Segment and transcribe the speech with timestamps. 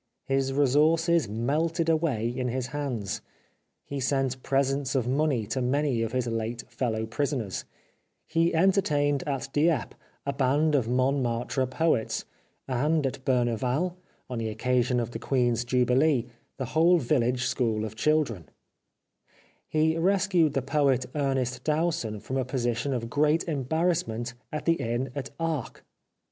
[0.25, 3.21] His resources melted away in his hands;
[3.85, 7.65] he sent presents of money to many of his late fellow prisoners;
[8.25, 9.95] he entertained at Dieppe
[10.25, 12.25] a band of Montmartre poets,
[12.67, 13.95] and at Berneval,
[14.27, 16.25] on the occasion of the Queen's Jubilee,
[16.57, 18.49] the whole village school of children;
[19.67, 24.81] he rescued the poet Ernest Dowson from a position of great em barrassment at the
[24.81, 25.83] inn at Arques.